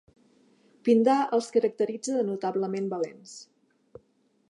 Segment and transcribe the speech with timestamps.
[0.89, 3.37] Pindar els caracteritza de notablement valents.